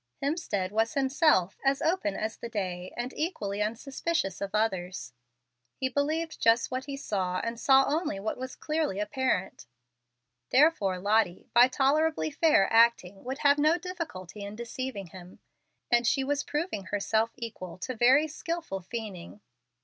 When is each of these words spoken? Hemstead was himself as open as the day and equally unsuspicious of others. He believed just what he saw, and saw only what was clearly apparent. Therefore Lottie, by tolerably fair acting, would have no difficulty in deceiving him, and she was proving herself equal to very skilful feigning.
Hemstead 0.23 0.71
was 0.71 0.95
himself 0.95 1.59
as 1.63 1.79
open 1.79 2.15
as 2.15 2.35
the 2.35 2.49
day 2.49 2.91
and 2.97 3.13
equally 3.15 3.61
unsuspicious 3.61 4.41
of 4.41 4.55
others. 4.55 5.13
He 5.75 5.89
believed 5.89 6.41
just 6.41 6.71
what 6.71 6.85
he 6.85 6.97
saw, 6.97 7.37
and 7.43 7.59
saw 7.59 7.85
only 7.85 8.19
what 8.19 8.35
was 8.35 8.55
clearly 8.55 8.99
apparent. 8.99 9.67
Therefore 10.49 10.97
Lottie, 10.97 11.51
by 11.53 11.67
tolerably 11.67 12.31
fair 12.31 12.67
acting, 12.73 13.23
would 13.23 13.37
have 13.45 13.59
no 13.59 13.77
difficulty 13.77 14.41
in 14.43 14.55
deceiving 14.55 15.05
him, 15.09 15.37
and 15.91 16.07
she 16.07 16.23
was 16.23 16.43
proving 16.43 16.85
herself 16.85 17.29
equal 17.35 17.77
to 17.77 17.93
very 17.93 18.27
skilful 18.27 18.81
feigning. 18.81 19.39